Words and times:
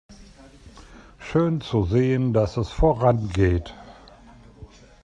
Schön 1.19 1.61
zu 1.61 1.83
sehen, 1.85 2.33
dass 2.33 2.57
es 2.57 2.69
voran 2.71 3.29
geht. 3.29 3.71